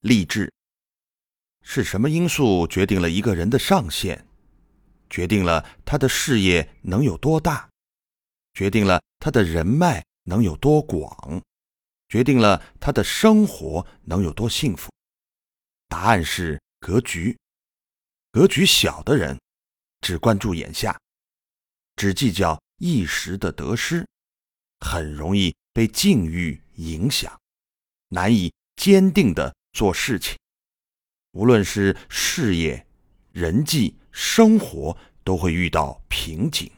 [0.00, 0.52] 励志。
[1.62, 4.26] 是什么因素决定了一个人的上限？
[5.08, 7.68] 决定了他的事业能有多大？
[8.54, 11.42] 决定了他的人脉能有多广？
[12.08, 14.90] 决定了他的生活能有多幸福？
[15.88, 17.36] 答案是格局。
[18.32, 19.38] 格局小的人，
[20.00, 20.98] 只关注眼下，
[21.96, 24.06] 只计较一时的得失，
[24.78, 27.40] 很容易被境遇影响，
[28.08, 30.36] 难以坚定的做事情。
[31.32, 32.86] 无论是事业、
[33.32, 36.70] 人际、生活，都会遇到瓶颈。